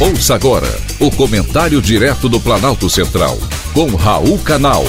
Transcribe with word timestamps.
Ouça 0.00 0.36
agora 0.36 0.68
o 1.00 1.10
comentário 1.10 1.82
direto 1.82 2.28
do 2.28 2.38
Planalto 2.38 2.88
Central, 2.88 3.36
com 3.74 3.96
Raul 3.96 4.38
Canal. 4.38 4.84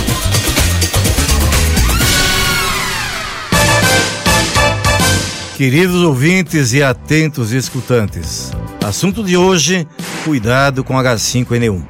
Queridos 5.57 6.03
ouvintes 6.03 6.73
e 6.73 6.83
atentos 6.83 7.51
escutantes, 7.51 8.51
assunto 8.85 9.23
de 9.23 9.35
hoje: 9.35 9.87
cuidado 10.23 10.83
com 10.83 10.93
H5N1. 10.93 11.81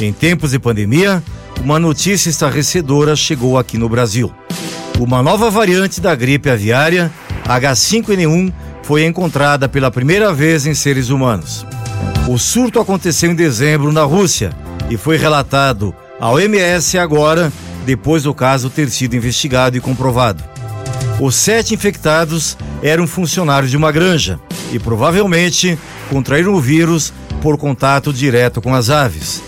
Em 0.00 0.12
tempos 0.12 0.52
de 0.52 0.60
pandemia, 0.60 1.20
uma 1.60 1.80
notícia 1.80 2.30
estarrecedora 2.30 3.16
chegou 3.16 3.58
aqui 3.58 3.76
no 3.76 3.88
Brasil. 3.88 4.32
Uma 5.00 5.24
nova 5.24 5.50
variante 5.50 6.00
da 6.00 6.14
gripe 6.14 6.48
aviária, 6.48 7.10
H5N1, 7.48 8.52
foi 8.84 9.04
encontrada 9.04 9.68
pela 9.68 9.90
primeira 9.90 10.32
vez 10.32 10.66
em 10.66 10.74
seres 10.74 11.08
humanos. 11.08 11.66
O 12.28 12.38
surto 12.38 12.80
aconteceu 12.80 13.30
em 13.30 13.34
dezembro 13.34 13.92
na 13.92 14.02
Rússia 14.02 14.50
e 14.90 14.96
foi 14.96 15.16
relatado 15.16 15.94
ao 16.18 16.40
MS 16.40 16.98
agora, 16.98 17.52
depois 17.84 18.22
do 18.22 18.32
caso 18.32 18.70
ter 18.70 18.90
sido 18.90 19.14
investigado 19.14 19.76
e 19.76 19.80
comprovado. 19.80 20.42
Os 21.20 21.34
sete 21.34 21.74
infectados 21.74 22.56
eram 22.82 23.06
funcionários 23.06 23.70
de 23.70 23.76
uma 23.76 23.92
granja 23.92 24.40
e 24.72 24.78
provavelmente 24.78 25.78
contraíram 26.10 26.54
o 26.54 26.60
vírus 26.60 27.12
por 27.40 27.56
contato 27.56 28.12
direto 28.12 28.60
com 28.60 28.74
as 28.74 28.90
aves. 28.90 29.42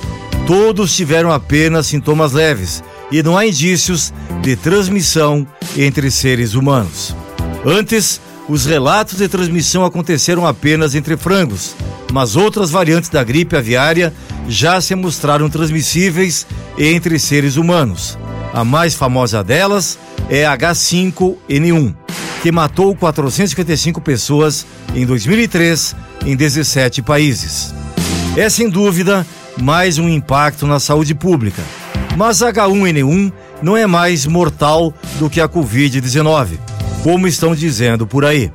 Todos 0.46 0.94
tiveram 0.94 1.32
apenas 1.32 1.86
sintomas 1.86 2.32
leves 2.32 2.84
e 3.10 3.22
não 3.22 3.36
há 3.36 3.46
indícios 3.46 4.12
de 4.42 4.54
transmissão 4.54 5.46
entre 5.76 6.10
seres 6.10 6.54
humanos. 6.54 7.16
Antes, 7.64 8.20
os 8.48 8.64
relatos 8.64 9.18
de 9.18 9.28
transmissão 9.28 9.84
aconteceram 9.84 10.46
apenas 10.46 10.94
entre 10.94 11.16
frangos, 11.16 11.74
mas 12.12 12.36
outras 12.36 12.70
variantes 12.70 13.10
da 13.10 13.24
gripe 13.24 13.56
aviária 13.56 14.12
já 14.48 14.80
se 14.80 14.94
mostraram 14.94 15.50
transmissíveis 15.50 16.46
entre 16.78 17.18
seres 17.18 17.56
humanos. 17.56 18.16
A 18.54 18.64
mais 18.64 18.94
famosa 18.94 19.42
delas 19.42 19.98
é 20.30 20.44
H5N1, 20.44 21.94
que 22.42 22.52
matou 22.52 22.94
455 22.94 24.00
pessoas 24.00 24.64
em 24.94 25.04
2003 25.04 25.96
em 26.24 26.36
17 26.36 27.02
países. 27.02 27.74
É 28.36 28.48
sem 28.48 28.68
dúvida 28.68 29.26
mais 29.60 29.98
um 29.98 30.08
impacto 30.08 30.66
na 30.66 30.78
saúde 30.78 31.14
pública. 31.14 31.62
Mas 32.16 32.38
H1N1 32.38 33.32
não 33.60 33.76
é 33.76 33.86
mais 33.86 34.24
mortal 34.24 34.94
do 35.18 35.28
que 35.28 35.40
a 35.40 35.48
Covid-19 35.48 36.75
como 37.06 37.28
estão 37.28 37.54
dizendo 37.54 38.04
por 38.04 38.24
aí. 38.24 38.50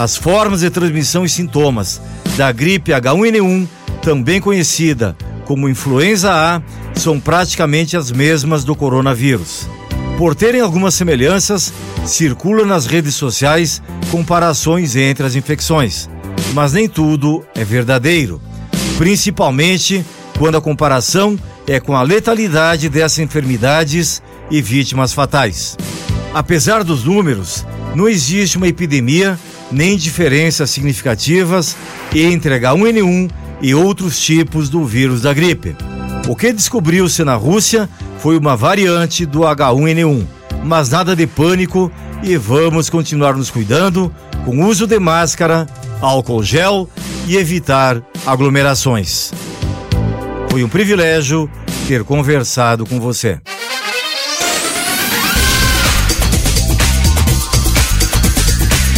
As 0.00 0.16
formas 0.16 0.60
de 0.60 0.70
transmissão 0.70 1.26
e 1.26 1.28
sintomas 1.28 2.00
da 2.34 2.50
gripe 2.50 2.90
H1N1, 2.90 3.68
também 4.00 4.40
conhecida 4.40 5.14
como 5.44 5.68
influenza 5.68 6.32
A, 6.32 6.62
são 6.98 7.20
praticamente 7.20 7.98
as 7.98 8.10
mesmas 8.10 8.64
do 8.64 8.74
coronavírus. 8.74 9.68
Por 10.16 10.34
terem 10.34 10.62
algumas 10.62 10.94
semelhanças, 10.94 11.70
circulam 12.06 12.64
nas 12.64 12.86
redes 12.86 13.14
sociais 13.14 13.82
comparações 14.10 14.96
entre 14.96 15.26
as 15.26 15.34
infecções, 15.34 16.08
mas 16.54 16.72
nem 16.72 16.88
tudo 16.88 17.44
é 17.54 17.62
verdadeiro, 17.62 18.40
principalmente 18.96 20.02
quando 20.38 20.56
a 20.56 20.62
comparação 20.62 21.38
é 21.68 21.78
com 21.78 21.94
a 21.94 22.00
letalidade 22.00 22.88
dessas 22.88 23.18
enfermidades 23.18 24.22
e 24.50 24.62
vítimas 24.62 25.12
fatais. 25.12 25.76
Apesar 26.32 26.84
dos 26.84 27.04
números, 27.04 27.66
não 27.94 28.08
existe 28.08 28.56
uma 28.56 28.68
epidemia 28.68 29.38
nem 29.70 29.96
diferenças 29.96 30.70
significativas 30.70 31.76
entre 32.14 32.58
H1N1 32.58 33.30
e 33.62 33.74
outros 33.74 34.18
tipos 34.20 34.68
do 34.68 34.84
vírus 34.84 35.22
da 35.22 35.32
gripe. 35.32 35.76
O 36.28 36.36
que 36.36 36.52
descobriu-se 36.52 37.24
na 37.24 37.34
Rússia 37.34 37.88
foi 38.18 38.36
uma 38.38 38.56
variante 38.56 39.24
do 39.26 39.40
H1N1, 39.40 40.24
mas 40.64 40.90
nada 40.90 41.14
de 41.16 41.26
pânico 41.26 41.90
e 42.22 42.36
vamos 42.36 42.90
continuar 42.90 43.34
nos 43.34 43.50
cuidando 43.50 44.12
com 44.44 44.64
uso 44.64 44.86
de 44.86 44.98
máscara, 44.98 45.66
álcool 46.00 46.42
gel 46.42 46.88
e 47.26 47.36
evitar 47.36 48.02
aglomerações. 48.26 49.32
Foi 50.50 50.64
um 50.64 50.68
privilégio 50.68 51.50
ter 51.86 52.04
conversado 52.04 52.84
com 52.86 53.00
você. 53.00 53.40